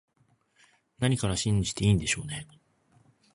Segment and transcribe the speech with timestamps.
[0.97, 2.47] 何から信じていいんでしょうね